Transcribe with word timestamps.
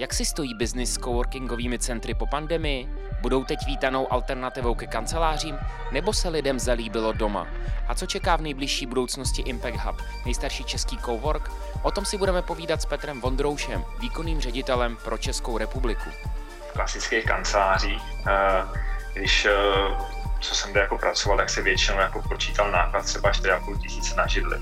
Jak 0.00 0.14
si 0.14 0.24
stojí 0.24 0.54
biznis 0.54 0.94
s 0.94 0.98
coworkingovými 0.98 1.78
centry 1.78 2.14
po 2.14 2.26
pandemii? 2.26 2.88
Budou 3.20 3.44
teď 3.44 3.58
vítanou 3.66 4.12
alternativou 4.12 4.74
ke 4.74 4.86
kancelářím? 4.86 5.58
Nebo 5.92 6.12
se 6.12 6.28
lidem 6.28 6.58
zalíbilo 6.58 7.12
doma? 7.12 7.46
A 7.88 7.94
co 7.94 8.06
čeká 8.06 8.36
v 8.36 8.40
nejbližší 8.40 8.86
budoucnosti 8.86 9.42
Impact 9.42 9.76
Hub, 9.76 10.02
nejstarší 10.24 10.64
český 10.64 10.98
cowork? 10.98 11.50
O 11.82 11.90
tom 11.90 12.04
si 12.04 12.18
budeme 12.18 12.42
povídat 12.42 12.82
s 12.82 12.86
Petrem 12.86 13.20
Vondroušem, 13.20 13.84
výkonným 14.00 14.40
ředitelem 14.40 14.96
pro 15.04 15.18
Českou 15.18 15.58
republiku. 15.58 16.10
V 16.68 16.72
klasických 16.72 17.24
kancelářích, 17.24 18.02
eh, 18.28 18.64
když 19.14 19.44
eh, 19.44 19.52
co 20.40 20.54
jsem 20.54 20.76
jako 20.76 20.98
pracoval, 20.98 21.38
tak 21.38 21.50
se 21.50 21.62
většinou 21.62 21.98
jako 21.98 22.22
počítal 22.22 22.70
náklad 22.70 23.04
třeba 23.04 23.32
4,5 23.32 23.78
tisíce 23.82 24.14
na 24.14 24.26
židli. 24.26 24.58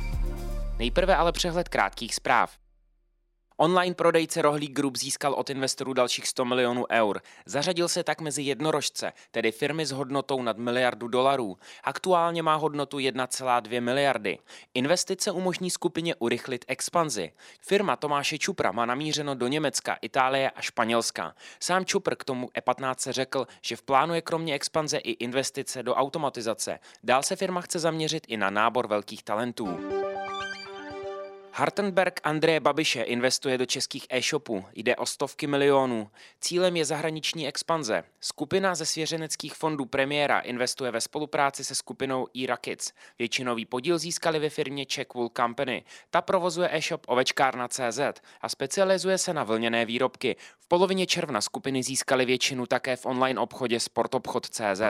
Nejprve 0.78 1.16
ale 1.16 1.32
přehled 1.32 1.68
krátkých 1.68 2.14
zpráv. 2.14 2.50
Online 3.60 3.94
prodejce 3.94 4.42
Rohlík 4.42 4.72
Group 4.72 4.96
získal 4.96 5.34
od 5.34 5.50
investorů 5.50 5.92
dalších 5.92 6.26
100 6.26 6.44
milionů 6.44 6.84
eur. 6.90 7.20
Zařadil 7.46 7.88
se 7.88 8.04
tak 8.04 8.20
mezi 8.20 8.42
jednorožce, 8.42 9.12
tedy 9.30 9.52
firmy 9.52 9.86
s 9.86 9.90
hodnotou 9.90 10.42
nad 10.42 10.58
miliardu 10.58 11.08
dolarů. 11.08 11.58
Aktuálně 11.84 12.42
má 12.42 12.54
hodnotu 12.54 12.96
1,2 12.96 13.80
miliardy. 13.80 14.38
Investice 14.74 15.30
umožní 15.32 15.70
skupině 15.70 16.14
urychlit 16.14 16.64
expanzi. 16.68 17.32
Firma 17.60 17.96
Tomáše 17.96 18.38
Čupra 18.38 18.72
má 18.72 18.86
namířeno 18.86 19.34
do 19.34 19.48
Německa, 19.48 19.98
Itálie 20.02 20.50
a 20.50 20.60
Španělska. 20.60 21.34
Sám 21.60 21.84
Čupr 21.84 22.14
k 22.14 22.24
tomu 22.24 22.46
E15 22.46 23.12
řekl, 23.12 23.46
že 23.62 23.76
v 23.76 23.82
plánu 23.82 24.14
je 24.14 24.22
kromě 24.22 24.54
expanze 24.54 24.98
i 24.98 25.10
investice 25.10 25.82
do 25.82 25.94
automatizace. 25.94 26.78
Dál 27.04 27.22
se 27.22 27.36
firma 27.36 27.60
chce 27.60 27.78
zaměřit 27.78 28.24
i 28.28 28.36
na 28.36 28.50
nábor 28.50 28.86
velkých 28.86 29.22
talentů. 29.22 29.78
Hartenberg 31.58 32.20
Andreje 32.22 32.60
Babiše 32.60 33.02
investuje 33.02 33.58
do 33.58 33.66
českých 33.66 34.06
e-shopů. 34.10 34.64
Jde 34.74 34.96
o 34.96 35.06
stovky 35.06 35.46
milionů. 35.46 36.10
Cílem 36.40 36.76
je 36.76 36.84
zahraniční 36.84 37.48
expanze. 37.48 38.04
Skupina 38.20 38.74
ze 38.74 38.86
svěřeneckých 38.86 39.54
fondů 39.54 39.84
premiéra 39.84 40.40
investuje 40.40 40.90
ve 40.90 41.00
spolupráci 41.00 41.64
se 41.64 41.74
skupinou 41.74 42.26
e-Rackets. 42.36 42.92
Většinový 43.18 43.66
podíl 43.66 43.98
získali 43.98 44.38
ve 44.38 44.50
firmě 44.50 44.86
Checkwool 44.94 45.30
Company. 45.36 45.84
Ta 46.10 46.22
provozuje 46.22 46.68
e-shop 46.72 47.00
ovečkárna.cz 47.06 48.00
a 48.40 48.48
specializuje 48.48 49.18
se 49.18 49.34
na 49.34 49.44
vlněné 49.44 49.84
výrobky. 49.84 50.36
V 50.58 50.68
polovině 50.68 51.06
června 51.06 51.40
skupiny 51.40 51.82
získali 51.82 52.24
většinu 52.24 52.66
také 52.66 52.96
v 52.96 53.06
online 53.06 53.40
obchodě 53.40 53.80
sportobchod.cz. 53.80 54.80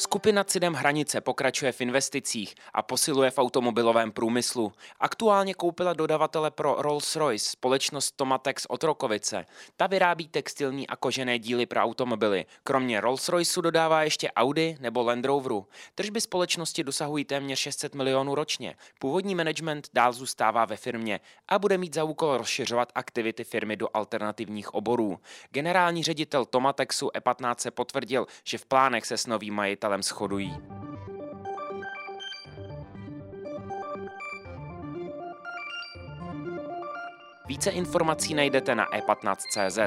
Skupina 0.00 0.44
Cidem 0.44 0.74
Hranice 0.74 1.20
pokračuje 1.20 1.72
v 1.72 1.80
investicích 1.80 2.54
a 2.74 2.82
posiluje 2.82 3.30
v 3.30 3.38
automobilovém 3.38 4.12
průmyslu. 4.12 4.72
Aktuálně 5.00 5.54
koupila 5.54 5.92
dodavatele 5.92 6.50
pro 6.50 6.76
Rolls-Royce 6.80 7.50
společnost 7.50 8.16
Tomatex 8.16 8.66
Otrokovice. 8.68 9.46
Ta 9.76 9.86
vyrábí 9.86 10.28
textilní 10.28 10.86
a 10.86 10.96
kožené 10.96 11.38
díly 11.38 11.66
pro 11.66 11.80
automobily. 11.80 12.46
Kromě 12.64 13.00
Rolls-Royceu 13.00 13.60
dodává 13.60 14.02
ještě 14.02 14.30
Audi 14.32 14.76
nebo 14.80 15.02
Land 15.02 15.24
Roveru. 15.24 15.66
Tržby 15.94 16.20
společnosti 16.20 16.84
dosahují 16.84 17.24
téměř 17.24 17.58
600 17.58 17.94
milionů 17.94 18.34
ročně. 18.34 18.76
Původní 18.98 19.34
management 19.34 19.88
dál 19.92 20.12
zůstává 20.12 20.64
ve 20.64 20.76
firmě 20.76 21.20
a 21.48 21.58
bude 21.58 21.78
mít 21.78 21.94
za 21.94 22.04
úkol 22.04 22.36
rozšiřovat 22.36 22.92
aktivity 22.94 23.44
firmy 23.44 23.76
do 23.76 23.88
alternativních 23.94 24.74
oborů. 24.74 25.20
Generální 25.50 26.02
ředitel 26.02 26.44
Tomatexu 26.44 27.08
E15 27.08 27.54
se 27.58 27.70
potvrdil, 27.70 28.26
že 28.44 28.58
v 28.58 28.66
plánech 28.66 29.06
se 29.06 29.16
s 29.16 29.26
novým 29.26 29.54
majitelem 29.54 29.89
majitelem 29.90 30.02
shodují. 30.02 30.56
Více 37.46 37.70
informací 37.70 38.34
najdete 38.34 38.74
na 38.74 38.86
e15.cz. 38.86 39.78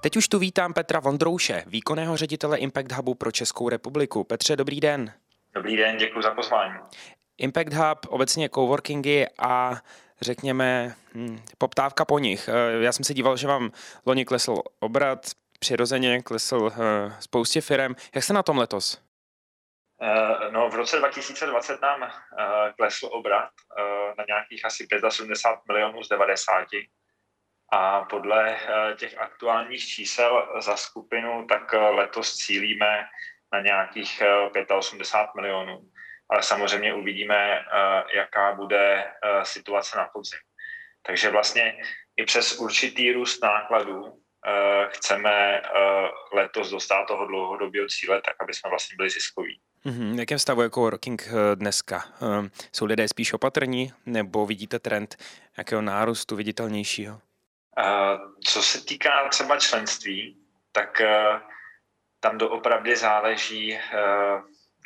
Teď 0.00 0.16
už 0.16 0.28
tu 0.28 0.38
vítám 0.38 0.72
Petra 0.72 1.00
Vondrouše, 1.00 1.64
výkonného 1.66 2.16
ředitele 2.16 2.58
Impact 2.58 2.92
Hubu 2.92 3.14
pro 3.14 3.32
Českou 3.32 3.68
republiku. 3.68 4.24
Petře, 4.24 4.56
dobrý 4.56 4.80
den. 4.80 5.12
Dobrý 5.54 5.76
den, 5.76 5.96
děkuji 5.96 6.22
za 6.22 6.30
pozvání. 6.30 6.74
Impact 7.38 7.72
Hub, 7.72 7.98
obecně 8.08 8.48
coworkingy 8.48 9.26
a 9.38 9.76
řekněme, 10.20 10.94
hm, 11.14 11.38
poptávka 11.58 12.04
po 12.04 12.18
nich. 12.18 12.48
Eh, 12.48 12.84
já 12.84 12.92
jsem 12.92 13.04
se 13.04 13.14
díval, 13.14 13.36
že 13.36 13.46
vám 13.46 13.70
loni 14.06 14.24
klesl 14.24 14.62
obrat, 14.80 15.26
přirozeně 15.58 16.22
klesl 16.22 16.70
eh, 16.72 17.16
spoustě 17.20 17.60
firm. 17.60 17.94
Jak 18.14 18.24
se 18.24 18.32
na 18.32 18.42
tom 18.42 18.58
letos? 18.58 19.02
Eh, 20.02 20.50
no, 20.50 20.68
v 20.70 20.74
roce 20.74 20.98
2020 20.98 21.80
nám 21.82 22.12
klesl 22.76 23.08
obrat 23.12 23.50
na 24.18 24.24
nějakých 24.28 24.64
asi 24.64 24.86
75 25.08 25.60
milionů 25.68 26.02
z 26.02 26.08
90. 26.08 26.66
A 27.72 28.00
podle 28.00 28.58
těch 28.96 29.18
aktuálních 29.18 29.86
čísel 29.86 30.48
za 30.60 30.76
skupinu, 30.76 31.46
tak 31.48 31.72
letos 31.72 32.36
cílíme 32.36 33.06
na 33.52 33.60
nějakých 33.60 34.22
85 34.78 35.40
milionů 35.40 35.90
ale 36.28 36.42
samozřejmě 36.42 36.94
uvidíme, 36.94 37.58
eh, 37.58 38.16
jaká 38.16 38.54
bude 38.54 39.04
eh, 39.04 39.44
situace 39.44 39.96
na 39.96 40.08
podzim. 40.12 40.38
Takže 41.06 41.30
vlastně 41.30 41.76
i 42.16 42.24
přes 42.24 42.58
určitý 42.58 43.12
růst 43.12 43.42
nákladů 43.42 44.02
eh, 44.46 44.88
chceme 44.90 45.62
letos 46.32 46.70
dostat 46.70 47.04
toho 47.04 47.26
dlouhodobého 47.26 47.86
cíle, 47.88 48.20
tak 48.20 48.34
aby 48.40 48.54
jsme 48.54 48.70
vlastně 48.70 48.96
byli 48.96 49.10
ziskoví. 49.10 49.60
Mm-hmm. 49.86 50.18
Jakém 50.18 50.38
stavu 50.38 50.62
jako 50.62 50.80
working 50.80 51.28
dneska? 51.54 52.04
Jsou 52.72 52.84
lidé 52.84 53.08
spíš 53.08 53.32
opatrní 53.32 53.92
nebo 54.06 54.46
vidíte 54.46 54.78
trend 54.78 55.16
jakého 55.58 55.82
nárůstu 55.82 56.36
viditelnějšího? 56.36 57.20
Co 58.44 58.62
se 58.62 58.84
týká 58.84 59.28
třeba 59.28 59.58
členství, 59.58 60.36
tak 60.72 61.02
tam 62.20 62.38
doopravdy 62.38 62.96
záleží 62.96 63.78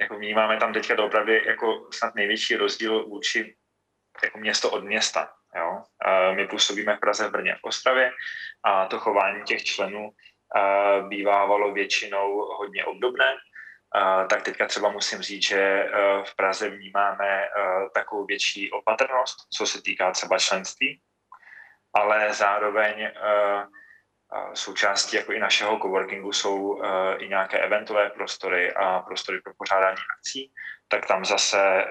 jako 0.00 0.18
vnímáme 0.18 0.56
tam 0.56 0.72
teďka 0.72 1.04
opravdu 1.04 1.32
jako 1.32 1.88
snad 1.92 2.14
největší 2.14 2.56
rozdíl 2.56 3.04
vůči 3.08 3.56
jako 4.22 4.38
město 4.38 4.70
od 4.70 4.84
města. 4.84 5.32
Jo? 5.56 5.82
My 6.34 6.46
působíme 6.46 6.96
v 6.96 7.00
Praze, 7.00 7.28
v 7.28 7.32
Brně, 7.32 7.54
v 7.54 7.64
Ostravě 7.64 8.12
a 8.62 8.86
to 8.86 8.98
chování 8.98 9.42
těch 9.42 9.64
členů 9.64 10.10
bývávalo 11.08 11.72
většinou 11.72 12.36
hodně 12.38 12.84
obdobné. 12.84 13.36
Tak 14.30 14.42
teďka 14.42 14.66
třeba 14.66 14.90
musím 14.90 15.22
říct, 15.22 15.42
že 15.42 15.90
v 16.24 16.36
Praze 16.36 16.70
vnímáme 16.70 17.48
takovou 17.94 18.24
větší 18.24 18.70
opatrnost, 18.70 19.36
co 19.50 19.66
se 19.66 19.82
týká 19.82 20.10
třeba 20.10 20.38
členství, 20.38 21.00
ale 21.94 22.32
zároveň 22.32 23.10
součástí 24.54 25.16
jako 25.16 25.32
i 25.32 25.38
našeho 25.38 25.78
coworkingu 25.78 26.32
jsou 26.32 26.82
eh, 26.82 27.16
i 27.18 27.28
nějaké 27.28 27.58
eventové 27.58 28.10
prostory 28.10 28.74
a 28.74 29.00
prostory 29.00 29.40
pro 29.40 29.54
pořádání 29.54 29.98
akcí, 30.18 30.52
tak 30.88 31.06
tam 31.06 31.24
zase 31.24 31.84
eh, 31.84 31.88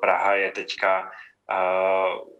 Praha 0.00 0.34
je 0.34 0.52
teďka 0.52 1.10
eh, 1.50 2.36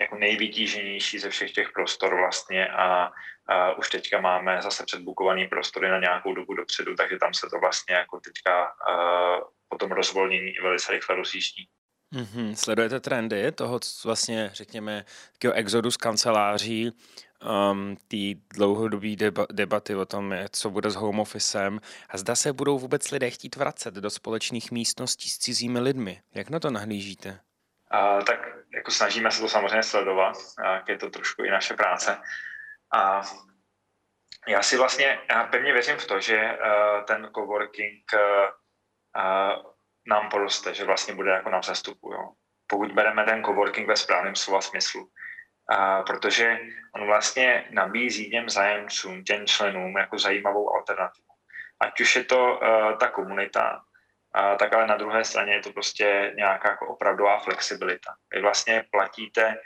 jako 0.00 0.16
nejvytíženější 0.16 1.18
ze 1.18 1.30
všech 1.30 1.52
těch 1.52 1.70
prostor 1.72 2.16
vlastně 2.16 2.68
a, 2.68 3.12
a 3.46 3.72
už 3.72 3.90
teďka 3.90 4.20
máme 4.20 4.62
zase 4.62 4.84
předbukovaný 4.84 5.48
prostory 5.48 5.88
na 5.88 5.98
nějakou 5.98 6.34
dobu 6.34 6.54
dopředu, 6.54 6.94
takže 6.94 7.18
tam 7.18 7.34
se 7.34 7.46
to 7.50 7.58
vlastně 7.58 7.94
jako 7.94 8.20
teďka 8.20 8.72
uh, 8.88 9.40
po 9.68 9.78
tom 9.78 9.92
rozvolnění 9.92 10.52
velice 10.62 10.92
rychle 10.92 11.16
rozjíždí. 11.16 11.68
Mm-hmm. 12.12 12.54
Sledujete 12.54 13.00
trendy 13.00 13.52
toho 13.52 13.80
vlastně, 14.04 14.50
řekněme, 14.52 15.04
takového 15.32 15.54
exodu 15.54 15.90
z 15.90 15.96
kanceláří 15.96 16.92
um, 17.70 17.96
té 18.08 18.40
dlouhodobé 18.54 19.06
deba- 19.06 19.46
debaty 19.52 19.94
o 19.94 20.04
tom, 20.04 20.34
co 20.50 20.70
bude 20.70 20.90
s 20.90 20.94
home 20.94 21.20
officem 21.20 21.80
a 22.08 22.18
zda 22.18 22.34
se 22.34 22.52
budou 22.52 22.78
vůbec 22.78 23.10
lidé 23.10 23.30
chtít 23.30 23.56
vracet 23.56 23.94
do 23.94 24.10
společných 24.10 24.70
místností 24.70 25.28
s 25.28 25.38
cizími 25.38 25.80
lidmi. 25.80 26.22
Jak 26.34 26.50
na 26.50 26.60
to 26.60 26.70
nahlížíte? 26.70 27.40
Uh, 27.94 28.24
tak 28.24 28.38
jako 28.74 28.90
snažíme 28.90 29.30
se 29.30 29.40
to 29.40 29.48
samozřejmě 29.48 29.82
sledovat, 29.82 30.36
uh, 30.36 30.78
je 30.88 30.98
to 30.98 31.10
trošku 31.10 31.44
i 31.44 31.50
naše 31.50 31.74
práce. 31.74 32.18
A 32.94 33.22
já 34.48 34.62
si 34.62 34.76
vlastně, 34.76 35.18
já 35.30 35.44
pevně 35.44 35.72
věřím 35.72 35.96
v 35.96 36.06
to, 36.06 36.20
že 36.20 36.36
uh, 36.36 37.04
ten 37.04 37.30
coworking 37.34 38.04
uh, 38.14 39.71
nám 40.06 40.28
poroste, 40.28 40.74
že 40.74 40.84
vlastně 40.84 41.14
bude 41.14 41.30
jako 41.30 41.50
na 41.50 41.58
vzestupu. 41.58 42.12
Jo. 42.12 42.28
Pokud 42.66 42.92
bereme 42.92 43.24
ten 43.24 43.44
coworking 43.44 43.88
ve 43.88 43.96
správném 43.96 44.36
slova 44.36 44.60
smyslu 44.60 45.08
a 45.68 46.02
protože 46.02 46.58
on 46.94 47.06
vlastně 47.06 47.64
nabízí 47.70 48.30
těm 48.30 48.50
zájemcům, 48.50 49.24
těm 49.24 49.46
členům 49.46 49.96
jako 49.96 50.18
zajímavou 50.18 50.74
alternativu. 50.76 51.28
Ať 51.80 52.00
už 52.00 52.16
je 52.16 52.24
to 52.24 52.58
uh, 52.62 52.98
ta 52.98 53.08
komunita, 53.08 53.80
a, 54.34 54.54
tak 54.54 54.72
ale 54.72 54.86
na 54.86 54.96
druhé 54.96 55.24
straně 55.24 55.52
je 55.52 55.60
to 55.60 55.72
prostě 55.72 56.32
nějaká 56.36 56.68
jako 56.68 56.86
opravdová 56.86 57.38
flexibilita. 57.38 58.14
Vy 58.34 58.40
vlastně 58.40 58.84
platíte 58.90 59.56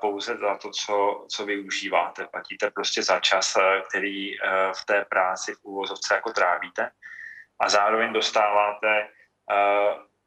pouze 0.00 0.36
za 0.36 0.56
to, 0.56 0.70
co, 0.70 1.26
co 1.30 1.44
využíváte. 1.44 2.26
Platíte 2.26 2.70
prostě 2.70 3.02
za 3.02 3.20
čas, 3.20 3.56
který 3.88 4.36
v 4.72 4.84
té 4.86 5.04
práci 5.04 5.54
v 5.54 5.64
úvozovce 5.64 6.14
jako 6.14 6.32
trávíte 6.32 6.90
a 7.60 7.68
zároveň 7.68 8.12
dostáváte 8.12 9.08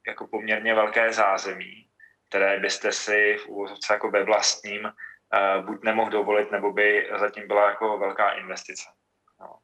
jako 0.08 0.28
poměrně 0.28 0.75
velké 0.75 1.14
zázemí, 1.14 1.90
které 2.30 2.60
byste 2.60 2.92
si 2.92 3.38
v 3.38 3.48
úvozovce 3.48 3.94
jako 3.94 4.12
ve 4.12 4.24
vlastním 4.24 4.94
buď 5.62 5.84
nemohl 5.84 6.12
dovolit, 6.12 6.52
nebo 6.52 6.72
by 6.74 7.10
zatím 7.20 7.48
byla 7.48 7.70
jako 7.70 7.98
velká 7.98 8.31
investice. 8.31 8.90
No. 9.40 9.56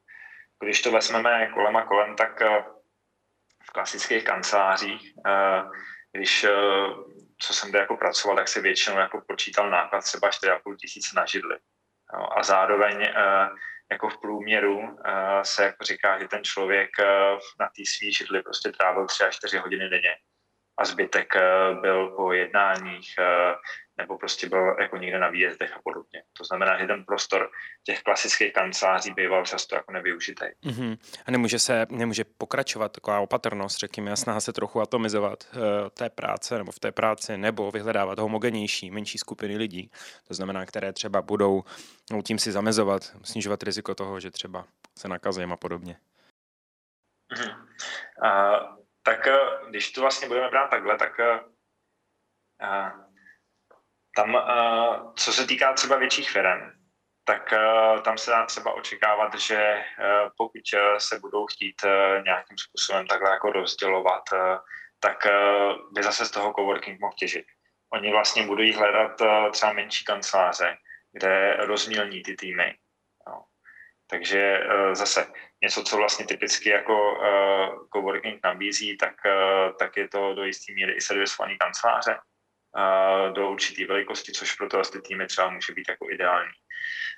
Když 0.64 0.82
to 0.82 0.92
vezmeme 0.92 1.52
kolem 1.54 1.76
a 1.76 1.86
kolem, 1.86 2.16
tak 2.16 2.42
v 3.64 3.72
klasických 3.72 4.24
kancelářích, 4.24 5.14
když 6.12 6.46
co 7.42 7.54
jsem 7.54 7.76
jako 7.76 7.98
pracoval, 7.98 8.38
tak 8.38 8.48
si 8.48 8.62
většinou 8.62 8.98
jako 8.98 9.22
počítal 9.28 9.70
náklad 9.70 10.02
třeba 10.02 10.30
4,5 10.30 10.76
tisíce 10.76 11.16
na 11.16 11.26
židli. 11.26 11.58
No, 12.14 12.38
a 12.38 12.44
zároveň 12.44 13.14
jako 13.92 14.10
v 14.10 14.18
průměru 14.18 14.80
uh, 14.80 14.92
se 15.44 15.64
jako 15.64 15.84
říká, 15.84 16.20
že 16.20 16.28
ten 16.28 16.44
člověk 16.44 16.90
uh, 17.00 17.40
na 17.60 17.66
té 17.66 17.84
svý 17.86 18.14
židli 18.14 18.44
prostě 18.44 18.72
trávil 18.72 19.06
3 19.08 19.24
až 19.24 19.36
4 19.36 19.58
hodiny 19.58 19.90
denně 19.90 20.16
a 20.78 20.86
zbytek 20.86 21.34
uh, 21.36 21.82
byl 21.82 22.08
po 22.08 22.34
jednáních, 22.34 23.16
nebo 24.00 24.18
prostě 24.18 24.50
byl 24.50 24.76
jako 24.80 24.98
někde 24.98 25.20
na 25.20 25.30
výjezdech 25.30 25.74
a 25.74 25.80
podobně. 25.84 26.24
To 26.38 26.44
znamená, 26.44 26.80
že 26.80 26.88
ten 26.88 27.06
prostor 27.06 27.50
těch 27.84 28.02
klasických 28.04 28.54
kanceláří 28.54 29.12
býval 29.14 29.46
často 29.46 29.76
jako 29.76 29.92
nevyužitý. 29.92 30.46
Mm-hmm. 30.66 30.98
A 31.26 31.32
nemůže 31.32 31.60
se, 31.60 31.86
nemůže 31.90 32.24
pokračovat 32.38 32.92
taková 32.92 33.20
opatrnost, 33.20 33.78
řekněme, 33.78 34.12
a 34.12 34.16
snaha 34.16 34.40
se 34.40 34.54
trochu 34.54 34.82
atomizovat 34.82 35.48
uh, 35.54 35.62
té 35.90 36.10
práce 36.10 36.58
nebo 36.58 36.72
v 36.72 36.80
té 36.80 36.92
práci, 36.92 37.38
nebo 37.38 37.72
vyhledávat 37.72 38.20
homogenější, 38.20 38.92
menší 38.92 39.18
skupiny 39.18 39.58
lidí, 39.58 39.92
to 40.28 40.34
znamená, 40.34 40.66
které 40.66 40.94
třeba 40.94 41.22
budou 41.22 41.64
no, 42.12 42.22
tím 42.22 42.40
si 42.40 42.52
zamezovat, 42.52 43.16
snižovat 43.24 43.64
riziko 43.64 43.96
toho, 43.96 44.20
že 44.20 44.32
třeba 44.32 44.66
se 44.98 45.08
nakazujeme 45.08 45.54
a 45.54 45.58
podobně. 45.58 46.00
Mm-hmm. 47.34 47.56
Uh, 48.24 48.78
tak 49.04 49.28
když 49.70 49.92
to 49.92 50.02
vlastně 50.02 50.28
budeme 50.28 50.50
brát 50.50 50.68
takhle, 50.68 50.98
tak 50.98 51.20
uh, 51.20 53.09
tam, 54.20 54.36
eh, 54.36 55.00
co 55.16 55.34
se 55.34 55.48
týká 55.48 55.74
třeba 55.74 55.98
větších 55.98 56.32
firm, 56.32 56.72
tak 57.24 57.54
eh, 57.54 58.02
tam 58.02 58.18
se 58.18 58.32
dá 58.32 58.46
třeba 58.46 58.74
očekávat, 58.74 59.36
že 59.36 59.56
eh, 59.56 59.84
pokud 60.38 60.62
se 60.98 61.20
budou 61.20 61.46
chtít 61.46 61.76
nějakým 62.26 62.58
způsobem 62.58 63.08
takhle 63.08 63.30
jako 63.30 63.52
rozdělovat, 63.52 64.24
tak 65.00 65.18
by 65.92 66.04
zase 66.04 66.26
z 66.26 66.32
toho 66.32 66.54
coworking 66.54 67.00
mohl 67.00 67.14
těžit. 67.20 67.46
Oni 67.94 68.12
vlastně 68.12 68.44
budou 68.44 68.74
hledat 68.74 69.22
třeba 69.52 69.74
menší 69.74 70.06
kanceláře, 70.06 70.78
kde 71.12 71.56
rozmělní 71.60 72.24
ty 72.24 72.36
týmy. 72.36 72.76
No. 73.28 73.44
Takže 74.08 74.60
zase 74.94 75.28
něco, 75.64 75.84
co 75.84 75.98
vlastně 75.98 76.26
typicky 76.26 76.70
jako 76.70 77.18
coworking 77.96 78.40
nabízí, 78.44 78.98
tak, 78.98 79.16
tak 79.80 79.98
je 79.98 80.08
to 80.08 80.34
do 80.34 80.44
jisté 80.44 80.74
míry 80.74 80.94
i 80.94 81.02
servisovaný 81.02 81.58
kanceláře 81.58 82.20
do 83.34 83.50
určité 83.50 83.86
velikosti, 83.86 84.32
což 84.32 84.54
pro 84.54 84.70
to 84.70 84.82
ty 84.82 85.02
týmy 85.02 85.28
třeba 85.28 85.50
může 85.50 85.74
být 85.74 85.90
jako 85.90 86.10
ideální. 86.10 86.52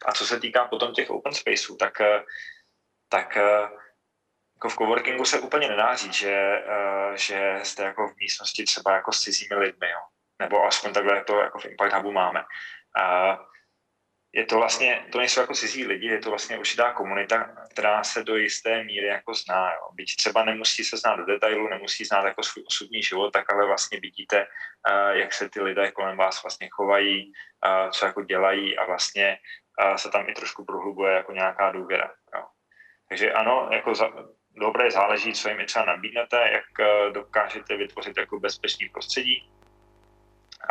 A 0.06 0.12
co 0.12 0.26
se 0.26 0.40
týká 0.40 0.68
potom 0.68 0.94
těch 0.94 1.10
open 1.10 1.34
spaceů, 1.34 1.76
tak, 1.76 2.02
eh, 2.02 2.24
tak 3.10 3.38
eh, 3.38 3.62
jako 4.56 4.70
v 4.70 4.76
coworkingu 4.76 5.26
se 5.26 5.40
úplně 5.40 5.68
nedá 5.68 5.96
říct, 5.96 6.14
že, 6.14 6.64
eh, 6.68 7.18
že 7.18 7.60
jste 7.64 7.84
jako 7.84 8.08
v 8.08 8.16
místnosti 8.18 8.64
třeba 8.64 8.96
jako 8.96 9.12
s 9.12 9.22
cizími 9.22 9.56
lidmi, 9.56 9.90
jo. 9.90 10.00
nebo 10.40 10.66
aspoň 10.66 10.94
takhle 10.94 11.24
to 11.24 11.40
jako 11.40 11.60
v 11.60 11.66
Impact 11.66 11.94
Hubu 11.94 12.12
máme 12.12 12.44
je 14.34 14.46
to 14.46 14.56
vlastně, 14.56 15.06
to 15.12 15.18
nejsou 15.18 15.42
jako 15.42 15.54
cizí 15.54 15.86
lidi, 15.86 16.08
je 16.08 16.20
to 16.20 16.30
vlastně 16.30 16.58
určitá 16.58 16.94
komunita, 16.94 17.56
která 17.72 18.04
se 18.04 18.24
do 18.24 18.36
jisté 18.36 18.84
míry 18.84 19.08
jako 19.08 19.34
zná. 19.34 19.74
Jo. 19.74 19.90
Byť 19.94 20.16
třeba 20.16 20.46
nemusí 20.46 20.84
se 20.84 20.98
znát 20.98 21.16
do 21.16 21.26
detailu, 21.26 21.70
nemusí 21.70 22.06
znát 22.06 22.26
jako 22.26 22.44
svůj 22.44 22.64
osobní 22.68 23.04
život, 23.04 23.32
tak 23.32 23.54
ale 23.54 23.66
vlastně 23.66 24.00
vidíte, 24.00 24.48
uh, 24.90 25.18
jak 25.18 25.34
se 25.34 25.50
ty 25.50 25.62
lidé 25.62 25.92
kolem 25.92 26.18
vás 26.18 26.44
vlastně 26.44 26.70
chovají, 26.72 27.32
uh, 27.66 27.90
co 27.90 28.06
jako 28.06 28.24
dělají 28.24 28.78
a 28.78 28.86
vlastně 28.86 29.38
uh, 29.84 29.96
se 29.96 30.10
tam 30.10 30.30
i 30.30 30.34
trošku 30.34 30.66
prohlubuje 30.66 31.14
jako 31.14 31.32
nějaká 31.32 31.72
důvěra. 31.72 32.12
Jo. 32.36 32.44
Takže 33.10 33.34
ano, 33.34 33.70
jako 33.72 33.96
za, 33.96 34.10
dobré 34.56 34.92
záleží, 34.92 35.34
co 35.34 35.50
jim 35.50 35.66
třeba 35.66 35.86
nabídnete, 35.86 36.50
jak 36.52 36.88
dokážete 37.14 37.78
vytvořit 37.78 38.18
jako 38.18 38.40
bezpečný 38.40 38.90
prostředí, 38.90 39.52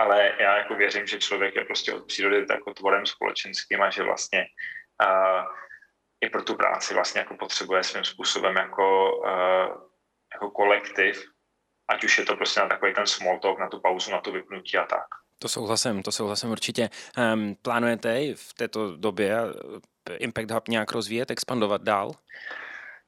ale 0.01 0.33
já 0.39 0.57
jako 0.57 0.75
věřím, 0.75 1.07
že 1.07 1.19
člověk 1.19 1.57
je 1.57 1.65
prostě 1.65 1.93
od 1.93 2.07
přírody 2.07 2.47
jako 2.51 2.75
tvorem 2.75 3.07
společenským 3.07 3.83
a 3.83 3.91
že 3.91 4.03
vlastně 4.03 4.47
uh, 5.05 5.45
i 6.21 6.29
pro 6.29 6.43
tu 6.43 6.55
práci 6.55 6.95
vlastně 6.95 7.19
jako 7.19 7.37
potřebuje 7.37 7.85
svým 7.85 8.05
způsobem 8.05 8.57
jako, 8.57 9.17
uh, 9.17 9.69
jako 10.35 10.51
kolektiv, 10.51 11.25
ať 11.89 12.05
už 12.05 12.19
je 12.19 12.25
to 12.25 12.37
prostě 12.37 12.61
na 12.61 12.69
takový 12.69 12.95
ten 12.95 13.07
small 13.07 13.39
talk, 13.39 13.59
na 13.59 13.69
tu 13.69 13.81
pauzu, 13.81 14.11
na 14.11 14.21
to 14.21 14.33
vypnutí 14.33 14.77
a 14.77 14.87
tak. 14.87 15.07
To 15.39 15.49
souhlasím, 15.49 16.03
to 16.03 16.13
souhlasím 16.13 16.51
určitě. 16.51 16.91
Um, 17.19 17.55
plánujete 17.63 18.35
v 18.35 18.55
této 18.55 18.97
době 18.97 19.37
Impact 20.19 20.51
Hub 20.51 20.69
nějak 20.69 20.93
rozvíjet, 20.93 21.31
expandovat 21.31 21.83
dál? 21.83 22.13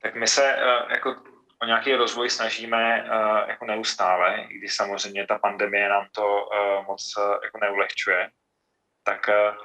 Tak 0.03 0.15
my 0.15 0.27
se 0.27 0.57
uh, 0.57 0.93
jako 0.93 1.17
o 1.63 1.65
nějaký 1.65 1.95
rozvoj 1.95 2.31
snažíme 2.31 3.03
uh, 3.03 3.49
jako 3.49 3.65
neustále, 3.65 4.47
i 4.49 4.59
když 4.59 4.75
samozřejmě 4.75 5.27
ta 5.27 5.39
pandemie 5.39 5.89
nám 5.89 6.07
to 6.13 6.47
uh, 6.47 6.87
moc 6.87 7.15
uh, 7.17 7.25
jako 7.45 7.59
neulehčuje, 7.61 8.31
tak 9.03 9.29
uh, 9.29 9.57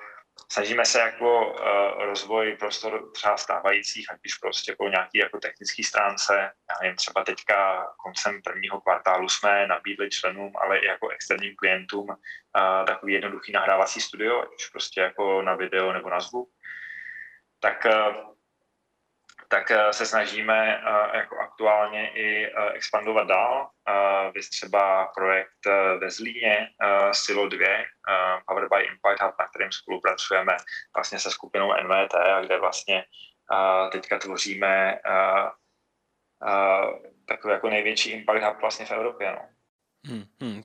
snažíme 0.52 0.86
se 0.86 1.00
jako 1.00 1.48
uh, 1.48 2.06
rozvoj 2.06 2.56
prostor 2.60 3.12
třeba 3.12 3.38
stávajících, 3.38 4.12
ať 4.12 4.20
už 4.26 4.38
prostě 4.38 4.76
po 4.78 4.88
nějaký 4.88 5.18
jako 5.18 5.40
technický 5.40 5.84
stránce, 5.84 6.52
já 6.70 6.76
nevím, 6.82 6.96
třeba 6.96 7.24
teďka 7.24 7.88
koncem 8.04 8.42
prvního 8.42 8.82
kvartálu 8.82 9.30
jsme 9.30 9.68
nabídli 9.68 10.10
členům, 10.10 10.52
ale 10.62 10.78
i 10.80 10.86
jako 10.86 11.10
externím 11.10 11.56
klientům 11.56 12.10
uh, 12.10 12.86
takový 12.86 13.14
jednoduchý 13.14 13.52
nahrávací 13.52 14.02
studio, 14.02 14.42
ať 14.42 14.50
už 14.56 14.70
prostě 14.70 15.02
jako 15.02 15.42
na 15.42 15.56
video 15.56 15.94
nebo 15.94 16.10
na 16.10 16.20
zvuk. 16.20 16.50
Tak 17.60 17.86
uh, 17.86 18.37
tak 19.48 19.72
eh, 19.72 19.94
se 19.94 20.06
snažíme 20.06 20.78
eh, 20.78 21.18
jako 21.18 21.38
aktuálně 21.40 22.12
i 22.12 22.46
eh, 22.46 22.72
expandovat 22.74 23.28
dál. 23.28 23.70
Vy 24.34 24.42
třeba 24.42 25.12
projekt 25.16 25.66
ve 26.00 26.12
Zlíně 26.12 26.70
Silo 27.12 27.48
2, 27.48 27.68
Powered 28.48 28.70
by 28.70 28.84
Impact 28.84 29.22
Hub, 29.22 29.36
na 29.40 29.48
kterém 29.48 29.72
spolupracujeme 29.72 30.58
vlastně 30.96 31.20
se 31.20 31.32
skupinou 31.32 31.74
NVT, 31.74 32.16
a 32.16 32.42
kde 32.42 32.60
vlastně 32.60 33.04
teďka 33.92 34.20
tvoříme 34.20 35.00
takový 37.28 37.54
jako 37.54 37.70
největší 37.70 38.12
Impact 38.12 38.44
Hub 38.44 38.62
vlastně 38.62 38.86
v 38.86 38.92
Evropě. 38.92 39.32
No. 39.32 39.50
Hmm, 40.06 40.26
hmm. 40.42 40.64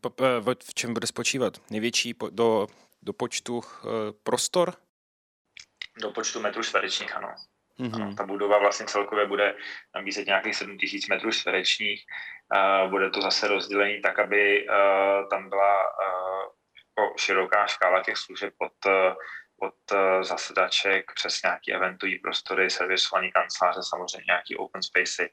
V 0.69 0.75
čem 0.75 0.95
bude 0.95 1.07
spočívat? 1.07 1.71
Největší 1.71 2.15
do, 2.31 2.67
do 3.03 3.13
počtu 3.13 3.63
prostor? 4.23 4.75
Do 6.01 6.11
počtu 6.11 6.41
metrů 6.41 6.63
čtverečních, 6.63 7.17
ano. 7.17 7.35
Mm-hmm. 7.81 8.15
Ta 8.15 8.27
budova 8.27 8.59
vlastně 8.59 8.87
celkově 8.87 9.27
bude 9.27 9.55
nabízet 9.95 10.27
nějakých 10.27 10.57
7000 10.57 11.09
metrů 11.09 11.33
čtverečních. 11.33 12.05
Bude 12.91 13.11
to 13.11 13.23
zase 13.23 13.49
rozdělení 13.49 14.01
tak, 14.03 14.19
aby 14.19 14.67
uh, 14.69 15.29
tam 15.29 15.49
byla 15.49 15.83
uh, 16.99 17.17
široká 17.17 17.67
škála 17.67 18.03
těch 18.03 18.17
služeb 18.17 18.55
od, 18.59 18.93
od 19.61 19.75
uh, 19.93 20.23
zasedaček 20.23 21.13
přes 21.15 21.43
nějaký 21.43 21.73
eventový 21.73 22.19
prostory, 22.19 22.71
servisovaný 22.71 23.33
kanceláře, 23.33 23.81
samozřejmě 23.83 24.25
nějaký 24.27 24.57
open 24.57 24.83
spacey 24.83 25.29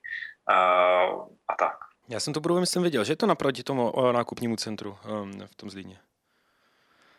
a 1.47 1.55
tak. 1.59 1.77
Já 2.09 2.19
jsem 2.19 2.33
to 2.33 2.39
budu 2.39 2.59
myslím 2.59 2.83
viděl, 2.83 3.03
že 3.03 3.11
je 3.11 3.17
to 3.17 3.25
naproti 3.25 3.63
tomu 3.63 4.11
nákupnímu 4.11 4.55
centru 4.55 4.97
um, 5.21 5.47
v 5.47 5.55
tom 5.55 5.69
Zlíně. 5.69 5.99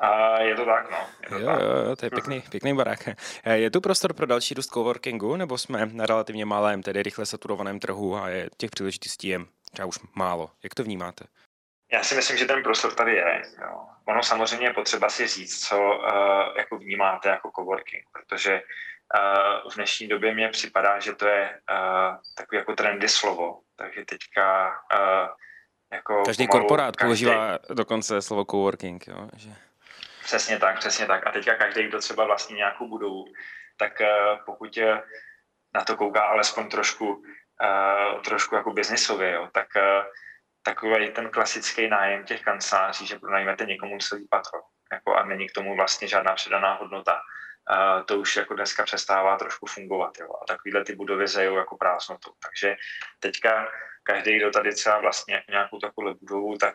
A 0.00 0.40
je 0.40 0.54
to 0.56 0.64
tak, 0.64 0.90
no. 0.90 0.98
Je 1.22 1.28
to 1.28 1.38
jo, 1.38 1.46
tak. 1.46 1.60
jo, 1.60 1.96
to 1.96 2.06
je 2.06 2.10
pěkný, 2.10 2.42
pěkný 2.50 2.76
barák. 2.76 3.08
Je 3.52 3.70
tu 3.70 3.80
prostor 3.80 4.12
pro 4.12 4.26
další 4.26 4.54
růst 4.54 4.72
coworkingu, 4.72 5.36
nebo 5.36 5.58
jsme 5.58 5.86
na 5.86 6.06
relativně 6.06 6.44
malém, 6.44 6.82
tedy 6.82 7.02
rychle 7.02 7.26
saturovaném 7.26 7.80
trhu 7.80 8.16
a 8.16 8.28
je 8.28 8.48
těch 8.56 8.70
příležitostí 8.70 9.28
je 9.28 9.40
třeba 9.72 9.86
už 9.86 9.98
málo? 10.14 10.50
Jak 10.62 10.74
to 10.74 10.84
vnímáte? 10.84 11.24
Já 11.92 12.02
si 12.02 12.14
myslím, 12.14 12.36
že 12.36 12.44
ten 12.44 12.62
prostor 12.62 12.94
tady 12.94 13.14
je. 13.14 13.42
Jo. 13.62 13.86
Ono 14.08 14.22
samozřejmě 14.22 14.66
je 14.66 14.74
potřeba 14.74 15.08
si 15.08 15.26
říct, 15.26 15.68
co 15.68 15.78
uh, 15.78 16.56
jako 16.58 16.78
vnímáte 16.78 17.28
jako 17.28 17.50
coworking, 17.58 18.04
protože 18.12 18.52
uh, 18.54 19.72
v 19.72 19.74
dnešní 19.74 20.08
době 20.08 20.34
mně 20.34 20.48
připadá, 20.48 21.00
že 21.00 21.12
to 21.12 21.26
je 21.26 21.60
uh, 21.70 22.16
takový 22.36 22.58
jako 22.58 22.74
trendy 22.74 23.08
slovo, 23.08 23.60
takže 23.76 24.04
teďka 24.04 24.68
uh, 24.68 25.28
jako 25.92 26.22
Každý 26.26 26.46
pomalu, 26.46 26.68
korporát 26.68 26.96
každý... 26.96 27.08
používá 27.08 27.58
dokonce 27.74 28.22
slovo 28.22 28.44
coworking, 28.44 29.08
jo, 29.08 29.28
že... 29.36 29.50
Přesně 30.30 30.58
tak, 30.58 30.78
přesně 30.78 31.06
tak. 31.06 31.26
A 31.26 31.32
teďka 31.32 31.54
každý, 31.54 31.88
kdo 31.88 31.98
třeba 31.98 32.24
vlastní 32.24 32.56
nějakou 32.56 32.88
budovu, 32.88 33.24
tak 33.76 34.00
eh, 34.00 34.08
pokud 34.46 34.78
na 35.74 35.84
to 35.84 35.96
kouká 35.96 36.22
alespoň 36.22 36.68
trošku 36.68 37.14
uh, 37.14 38.22
trošku 38.22 38.54
jako 38.54 38.72
biznisově, 38.72 39.32
jo, 39.32 39.48
tak 39.52 39.66
takový 40.62 41.10
ten 41.10 41.30
klasický 41.30 41.88
nájem 41.88 42.24
těch 42.24 42.42
kanceláří, 42.42 43.06
že 43.06 43.18
pronajmete 43.18 43.66
někomu 43.66 43.98
celý 43.98 44.28
patro 44.28 44.60
jako 44.92 45.16
a 45.16 45.24
není 45.24 45.48
k 45.48 45.52
tomu 45.52 45.76
vlastně 45.76 46.08
žádná 46.08 46.34
předaná 46.34 46.74
hodnota. 46.74 47.20
To 48.06 48.18
už 48.18 48.36
jako 48.36 48.54
dneska 48.54 48.84
přestává 48.84 49.36
trošku 49.36 49.66
fungovat. 49.66 50.18
Jo. 50.20 50.28
A 50.42 50.44
takovýhle 50.46 50.84
ty 50.84 50.94
budovy 50.94 51.28
zajou 51.28 51.56
jako 51.56 51.76
prázdnotou. 51.76 52.30
Takže 52.42 52.76
teďka 53.20 53.68
každý, 54.02 54.36
kdo 54.36 54.50
tady 54.50 54.74
třeba 54.74 54.98
vlastně 54.98 55.42
nějakou 55.50 55.78
takovou 55.78 56.14
budovu, 56.14 56.56
tak, 56.56 56.74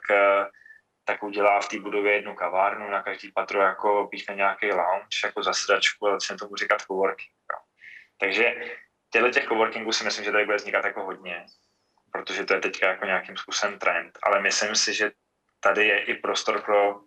tak 1.06 1.24
udělá 1.24 1.60
v 1.62 1.68
té 1.68 1.80
budově 1.80 2.14
jednu 2.14 2.36
kavárnu, 2.36 2.90
na 2.90 3.04
každý 3.04 3.32
patro 3.32 3.62
jako 3.62 4.08
píchne 4.08 4.36
nějaký 4.36 4.72
lounge, 4.72 5.22
jako 5.24 5.44
zasedačku, 5.44 6.08
ale 6.08 6.16
začne 6.16 6.38
tomu 6.38 6.56
říkat 6.56 6.82
coworking. 6.82 7.32
Jo. 7.54 7.60
Takže 8.18 8.56
těchto 9.10 9.30
těch 9.30 9.48
coworkingů 9.48 9.92
si 9.92 10.04
myslím, 10.04 10.26
že 10.26 10.32
tady 10.32 10.46
bude 10.46 10.58
vznikat 10.58 10.86
jako 10.86 11.04
hodně, 11.04 11.46
protože 12.12 12.46
to 12.46 12.54
je 12.54 12.60
teďka 12.60 12.88
jako 12.88 13.06
nějakým 13.06 13.38
způsobem 13.38 13.80
trend, 13.80 14.20
ale 14.24 14.42
myslím 14.42 14.76
si, 14.76 14.94
že 14.94 15.12
tady 15.60 15.88
je 15.88 16.04
i 16.04 16.14
prostor 16.14 16.62
pro 16.62 16.96
uh, 16.96 17.02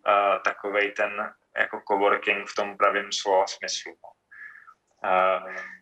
takovej 0.45 0.93
ten 0.93 1.35
jako 1.57 1.83
coworking 1.89 2.49
v 2.49 2.55
tom 2.55 2.77
pravém 2.77 3.13
slova 3.13 3.47
smyslu. 3.47 3.93
Uh, 3.93 4.18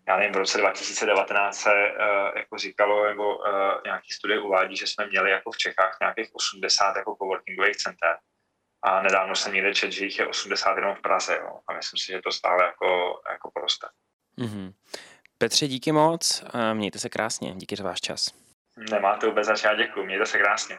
já 0.09 0.17
nevím, 0.17 0.33
v 0.33 0.37
roce 0.37 0.59
2019 0.59 1.57
se 1.57 1.71
uh, 1.71 2.39
jako 2.39 2.59
říkalo, 2.59 3.07
nebo 3.07 3.37
uh, 3.37 3.45
nějaký 3.85 4.13
studie 4.13 4.41
uvádí, 4.41 4.77
že 4.77 4.87
jsme 4.87 5.07
měli 5.07 5.31
jako 5.31 5.51
v 5.51 5.57
Čechách 5.57 5.97
nějakých 6.01 6.35
80 6.35 6.97
jako 6.97 7.17
coworkingových 7.17 7.77
center. 7.77 8.17
A 8.83 9.03
nedávno 9.03 9.35
se 9.35 9.51
někde 9.51 9.75
čet, 9.75 9.93
že 9.93 10.05
jich 10.05 10.19
je 10.19 10.27
80 10.27 10.77
jenom 10.77 10.95
v 10.95 11.01
Praze. 11.01 11.39
Jo. 11.43 11.61
A 11.69 11.73
myslím 11.73 11.99
si, 11.99 12.07
že 12.13 12.23
to 12.23 12.33
stále 12.33 12.65
jako, 12.65 13.21
jako 13.31 13.51
poroste. 13.55 13.87
Mm-hmm. 14.39 14.73
Petře, 15.39 15.69
díky 15.69 15.93
moc. 15.93 16.45
Mějte 16.73 16.99
se 16.99 17.09
krásně. 17.09 17.55
Díky 17.55 17.77
za 17.77 17.85
váš 17.85 18.01
čas. 18.01 18.35
Nemáte 18.91 19.27
vůbec 19.27 19.47
zač, 19.47 19.65
já 19.65 19.75
děkuji. 19.75 20.07
Mějte 20.07 20.27
se 20.27 20.39
krásně. 20.39 20.79